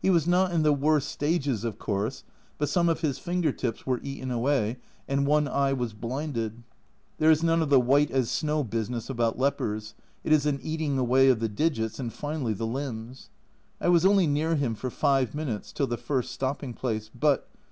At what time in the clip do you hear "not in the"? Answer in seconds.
0.28-0.72